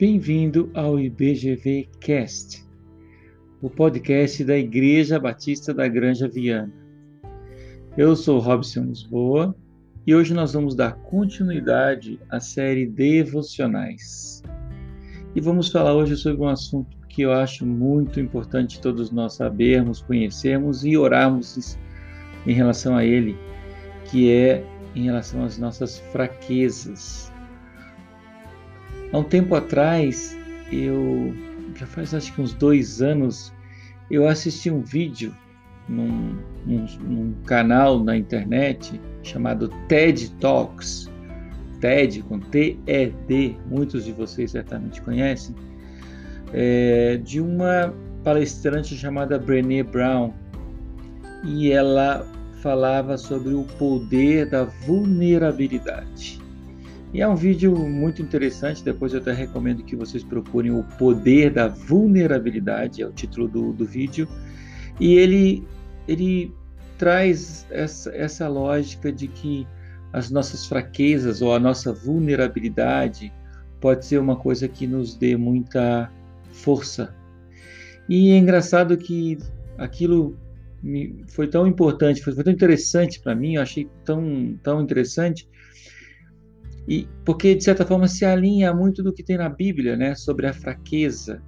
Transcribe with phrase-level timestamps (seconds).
[0.00, 2.64] Bem-vindo ao IBGV Cast,
[3.60, 6.72] o podcast da Igreja Batista da Granja Viana.
[7.98, 9.54] Eu sou Robson Lisboa
[10.06, 14.42] e hoje nós vamos dar continuidade à série Devocionais.
[15.36, 20.00] E vamos falar hoje sobre um assunto que eu acho muito importante todos nós sabermos,
[20.00, 21.78] conhecermos e orarmos
[22.46, 23.36] em relação a ele,
[24.06, 24.64] que é
[24.96, 27.29] em relação às nossas fraquezas
[29.12, 30.36] Há um tempo atrás,
[30.70, 31.34] eu
[31.74, 33.52] já faz acho que uns dois anos,
[34.10, 35.34] eu assisti um vídeo
[35.88, 41.10] num, num, num canal na internet chamado TED Talks.
[41.80, 45.54] TED com T-E-D, muitos de vocês certamente conhecem,
[46.52, 50.32] é, de uma palestrante chamada Brené Brown.
[51.44, 52.26] E ela
[52.62, 56.39] falava sobre o poder da vulnerabilidade.
[57.12, 61.52] E é um vídeo muito interessante, depois eu até recomendo que vocês procurem o poder
[61.52, 64.28] da vulnerabilidade, é o título do, do vídeo.
[65.00, 65.66] E ele,
[66.06, 66.54] ele
[66.96, 69.66] traz essa, essa lógica de que
[70.12, 73.32] as nossas fraquezas ou a nossa vulnerabilidade
[73.80, 76.12] pode ser uma coisa que nos dê muita
[76.52, 77.12] força.
[78.08, 79.38] E é engraçado que
[79.78, 80.36] aquilo
[81.28, 85.48] foi tão importante, foi tão interessante para mim, eu achei tão, tão interessante,
[86.88, 90.46] e porque de certa forma se alinha muito do que tem na Bíblia, né, sobre
[90.46, 91.42] a fraqueza.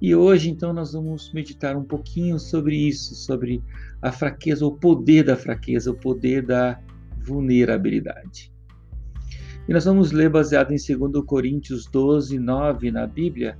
[0.00, 3.62] E hoje então nós vamos meditar um pouquinho sobre isso, sobre
[4.00, 6.80] a fraqueza, o poder da fraqueza, o poder da
[7.20, 8.52] vulnerabilidade.
[9.68, 13.58] E nós vamos ler baseado em 2 Coríntios 12, 9 na Bíblia,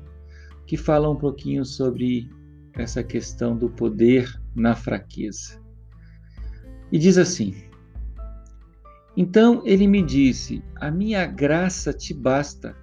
[0.67, 2.31] que fala um pouquinho sobre
[2.75, 5.61] essa questão do poder na fraqueza.
[6.91, 7.55] E diz assim:
[9.21, 12.77] então ele me disse: A minha graça te basta,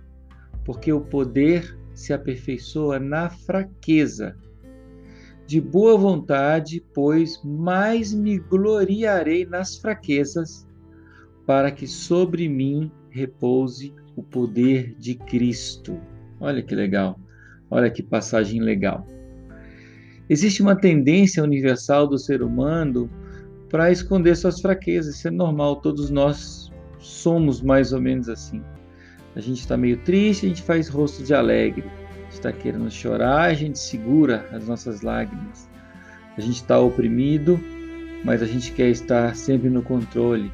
[0.66, 4.35] porque o poder se aperfeiçoa na fraqueza.
[5.47, 10.68] De boa vontade, pois mais me gloriarei nas fraquezas,
[11.45, 15.97] para que sobre mim repouse o poder de Cristo.
[16.41, 17.18] Olha que legal,
[17.72, 19.07] olha que passagem legal.
[20.29, 23.09] Existe uma tendência universal do ser humano
[23.69, 25.15] para esconder suas fraquezas.
[25.15, 28.61] Isso é normal, todos nós somos mais ou menos assim.
[29.35, 31.83] A gente está meio triste, a gente faz rosto de alegre.
[31.85, 35.69] A gente está querendo chorar, a gente segura as nossas lágrimas.
[36.37, 37.59] A gente está oprimido,
[38.23, 40.51] mas a gente quer estar sempre no controle.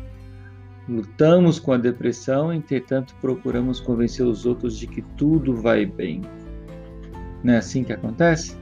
[0.89, 6.21] Lutamos com a depressão, entretanto procuramos convencer os outros de que tudo vai bem.
[7.43, 8.57] Não é assim que acontece?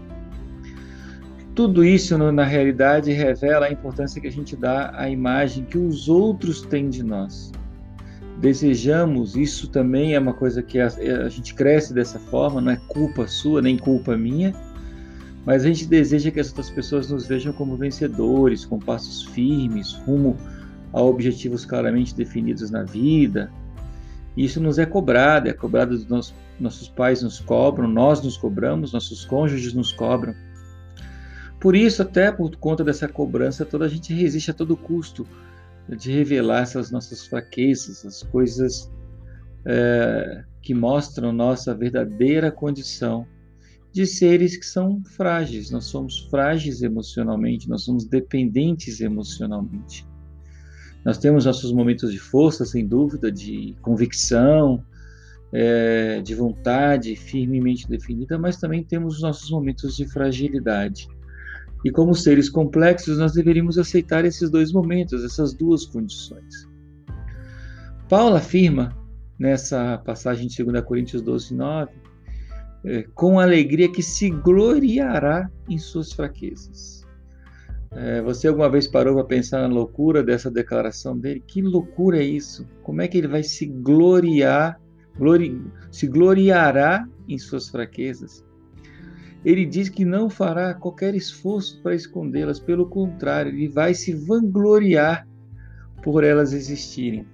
[1.60, 6.08] Tudo isso, na realidade, revela a importância que a gente dá à imagem que os
[6.08, 7.52] outros têm de nós.
[8.40, 12.80] Desejamos, isso também é uma coisa que a, a gente cresce dessa forma, não é
[12.88, 14.56] culpa sua, nem culpa minha,
[15.46, 19.92] mas a gente deseja que as outras pessoas nos vejam como vencedores, com passos firmes,
[20.06, 20.38] rumo
[20.94, 23.52] a objetivos claramente definidos na vida.
[24.38, 28.94] Isso nos é cobrado, é cobrado dos nossos, nossos pais nos cobram, nós nos cobramos,
[28.94, 30.34] nossos cônjuges nos cobram.
[31.60, 35.28] Por isso, até por conta dessa cobrança toda, a gente resiste a todo custo
[35.98, 38.90] de revelar essas nossas fraquezas, as coisas
[39.66, 43.28] é, que mostram nossa verdadeira condição
[43.92, 45.72] de seres que são frágeis.
[45.72, 50.08] Nós somos frágeis emocionalmente, nós somos dependentes emocionalmente.
[51.04, 54.84] Nós temos nossos momentos de força, sem dúvida, de convicção,
[55.52, 61.08] é, de vontade firmemente definida, mas também temos os nossos momentos de fragilidade.
[61.84, 66.68] E como seres complexos, nós deveríamos aceitar esses dois momentos, essas duas condições.
[68.10, 68.98] Paulo afirma
[69.38, 71.92] nessa passagem de 2 Coríntios 12, 9,
[72.84, 77.00] é, com alegria que se gloriará em suas fraquezas.
[77.92, 81.44] É, você alguma vez parou para pensar na loucura dessa declaração dele?
[81.46, 82.68] Que loucura é isso?
[82.84, 84.80] Como é que ele vai se gloriar,
[85.18, 85.60] glori,
[85.92, 88.44] se gloriará em suas fraquezas?
[89.44, 95.28] Ele diz que não fará qualquer esforço para escondê-las, pelo contrário, ele vai se vangloriar
[96.04, 97.26] por elas existirem.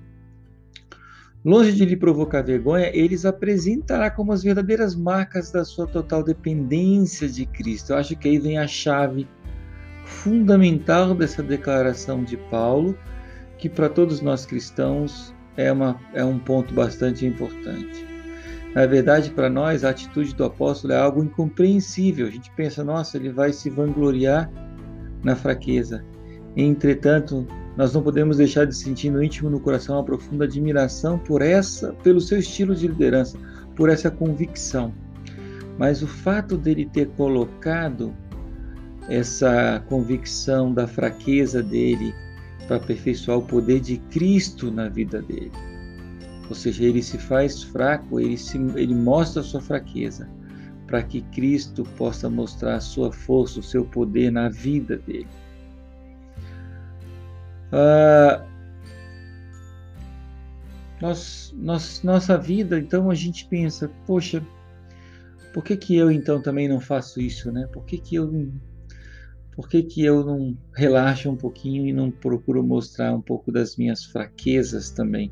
[1.43, 6.23] Longe de lhe provocar vergonha, ele as apresentará como as verdadeiras marcas da sua total
[6.23, 7.93] dependência de Cristo.
[7.93, 9.27] Eu acho que aí vem a chave
[10.05, 12.97] fundamental dessa declaração de Paulo,
[13.59, 18.14] que para todos nós cristãos é, uma, é um ponto bastante importante.
[18.75, 22.27] Na verdade, para nós, a atitude do apóstolo é algo incompreensível.
[22.27, 24.51] A gente pensa, nossa, ele vai se vangloriar
[25.23, 26.03] na fraqueza.
[26.57, 31.41] Entretanto, nós não podemos deixar de sentir no íntimo no coração uma profunda admiração por
[31.41, 33.39] essa, pelo seu estilo de liderança,
[33.77, 34.93] por essa convicção.
[35.77, 38.13] Mas o fato dele ter colocado
[39.07, 42.13] essa convicção da fraqueza dele
[42.67, 45.51] para aperfeiçoar o poder de Cristo na vida dele.
[46.49, 50.29] Ou seja, ele se faz fraco, ele, se, ele mostra a sua fraqueza
[50.85, 55.27] para que Cristo possa mostrar a sua força, o seu poder na vida dele.
[57.71, 58.45] Ah,
[61.01, 64.45] nós, nós, nossa vida, então a gente pensa, poxa,
[65.53, 67.67] por que, que eu então também não faço isso, né?
[67.71, 68.51] Por que, que eu
[69.55, 73.77] por que, que eu não relaxo um pouquinho e não procuro mostrar um pouco das
[73.77, 75.31] minhas fraquezas também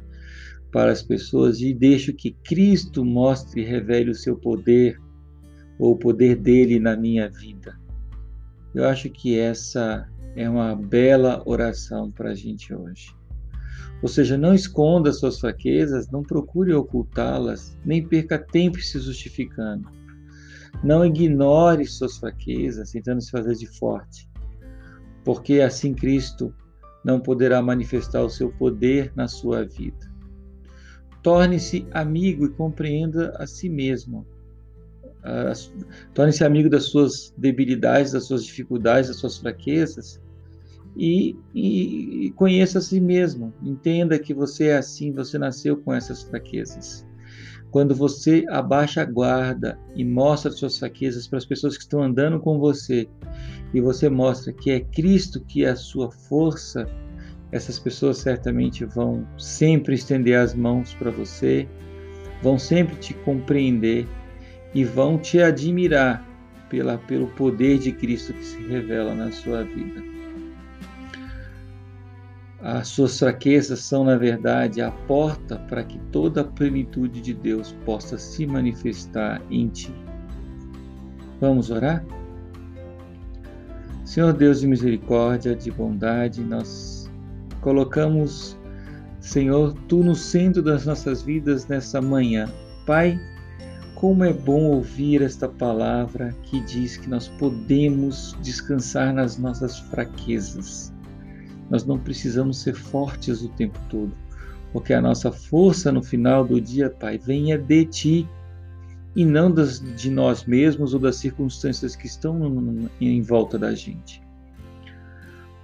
[0.73, 4.99] para as pessoas e deixo que Cristo mostre e revele o seu poder
[5.79, 7.79] ou o poder dele na minha vida?
[8.75, 13.15] Eu acho que essa é uma bela oração para a gente hoje.
[14.01, 19.87] Ou seja, não esconda suas fraquezas, não procure ocultá-las, nem perca tempo se justificando
[20.81, 24.29] não ignore suas fraquezas, tentando se fazer de forte,
[25.23, 26.53] porque assim Cristo
[27.03, 30.12] não poderá manifestar o seu poder na sua vida.
[31.23, 34.27] Torne-se amigo e compreenda a si mesmo.
[36.13, 40.21] Torne-se amigo das suas debilidades, das suas dificuldades, das suas fraquezas
[40.95, 43.53] e, e, e conheça a si mesmo.
[43.61, 47.05] Entenda que você é assim, você nasceu com essas fraquezas.
[47.71, 52.39] Quando você abaixa a guarda e mostra suas fraquezas para as pessoas que estão andando
[52.39, 53.09] com você,
[53.73, 56.85] e você mostra que é Cristo que é a sua força,
[57.53, 61.67] essas pessoas certamente vão sempre estender as mãos para você,
[62.41, 64.07] vão sempre te compreender
[64.73, 66.27] e vão te admirar
[66.67, 70.01] pela, pelo poder de Cristo que se revela na sua vida.
[72.59, 77.75] As suas fraquezas são, na verdade, a porta para que toda a plenitude de Deus
[77.85, 79.93] possa se manifestar em ti.
[81.39, 82.03] Vamos orar?
[84.05, 87.02] Senhor Deus de misericórdia, de bondade, nós
[87.63, 88.57] colocamos,
[89.19, 92.47] Senhor, tu no centro das nossas vidas nessa manhã.
[92.85, 93.19] Pai,
[93.95, 100.93] como é bom ouvir esta palavra que diz que nós podemos descansar nas nossas fraquezas
[101.69, 104.11] nós não precisamos ser fortes o tempo todo,
[104.71, 108.29] porque a nossa força no final do dia, Pai, venha de Ti
[109.15, 114.22] e não das, de nós mesmos ou das circunstâncias que estão em volta da gente.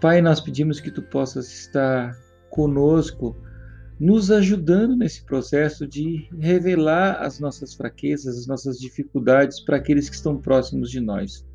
[0.01, 2.17] Pai, nós pedimos que Tu possas estar
[2.49, 3.35] conosco,
[3.99, 10.15] nos ajudando nesse processo de revelar as nossas fraquezas, as nossas dificuldades para aqueles que
[10.15, 11.45] estão próximos de nós.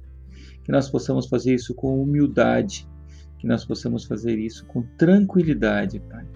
[0.63, 2.87] Que nós possamos fazer isso com humildade,
[3.39, 6.27] que nós possamos fazer isso com tranquilidade, Pai.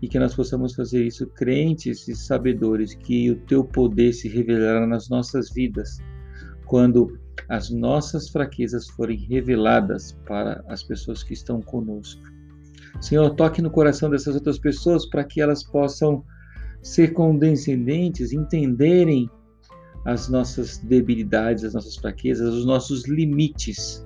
[0.00, 4.86] E que nós possamos fazer isso crentes e sabedores que o teu poder se revelará
[4.86, 5.98] nas nossas vidas
[6.64, 12.22] quando as nossas fraquezas forem reveladas para as pessoas que estão conosco.
[13.00, 16.24] Senhor, toque no coração dessas outras pessoas para que elas possam
[16.82, 19.30] ser condescendentes, entenderem
[20.04, 24.04] as nossas debilidades, as nossas fraquezas, os nossos limites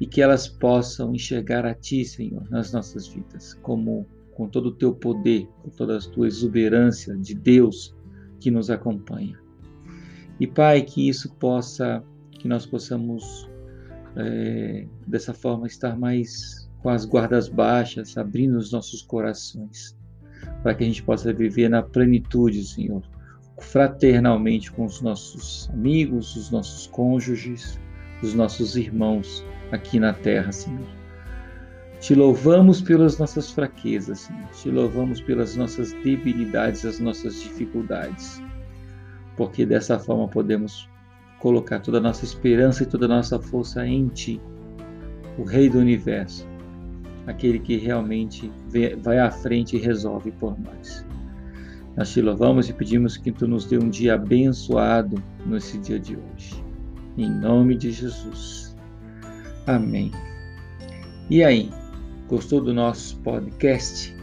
[0.00, 4.72] e que elas possam enxergar a Ti, Senhor, nas nossas vidas, como com todo o
[4.72, 7.94] Teu poder, com toda a Tua exuberância de Deus
[8.40, 9.38] que nos acompanha.
[10.40, 12.02] E Pai, que isso possa,
[12.42, 13.48] que nós possamos
[14.16, 19.96] é, dessa forma estar mais com as guardas baixas, abrindo os nossos corações,
[20.60, 23.00] para que a gente possa viver na plenitude, Senhor,
[23.60, 27.78] fraternalmente com os nossos amigos, os nossos cônjuges,
[28.20, 30.88] os nossos irmãos aqui na terra, Senhor.
[32.00, 34.48] Te louvamos pelas nossas fraquezas, Senhor.
[34.48, 38.42] Te louvamos pelas nossas debilidades, as nossas dificuldades.
[39.36, 40.90] Porque dessa forma podemos
[41.42, 44.40] colocar toda a nossa esperança e toda a nossa força em Ti,
[45.36, 46.46] o Rei do Universo,
[47.26, 48.48] aquele que realmente
[49.02, 51.04] vai à frente e resolve por nós.
[51.96, 56.16] Nós te louvamos e pedimos que Tu nos dê um dia abençoado nesse dia de
[56.16, 56.64] hoje.
[57.18, 58.76] Em nome de Jesus.
[59.66, 60.12] Amém.
[61.28, 61.70] E aí,
[62.28, 64.16] gostou do nosso podcast?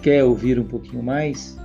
[0.00, 1.58] Quer ouvir um pouquinho mais?